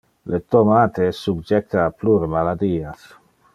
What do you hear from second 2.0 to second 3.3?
plure maladias.